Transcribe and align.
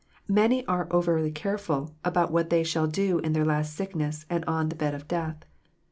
Many 0.27 0.65
are 0.65 0.87
over 0.89 1.29
careful 1.29 1.93
about 2.03 2.31
what 2.31 2.49
they 2.49 2.63
shall 2.63 2.87
do 2.87 3.19
in 3.19 3.33
their 3.33 3.45
last 3.45 3.75
sickness, 3.75 4.25
and 4.31 4.43
on 4.45 4.69
the 4.69 4.75
bed 4.75 4.95
of 4.95 5.07
death. 5.07 5.45